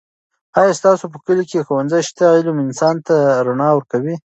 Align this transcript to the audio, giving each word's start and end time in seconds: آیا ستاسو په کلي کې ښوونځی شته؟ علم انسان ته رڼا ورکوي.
آیا 0.59 0.73
ستاسو 0.79 1.05
په 1.13 1.17
کلي 1.25 1.43
کې 1.49 1.65
ښوونځی 1.67 2.01
شته؟ 2.09 2.25
علم 2.35 2.57
انسان 2.65 2.95
ته 3.07 3.15
رڼا 3.45 3.69
ورکوي. 3.73 4.15